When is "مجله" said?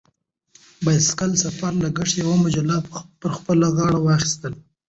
2.45-2.75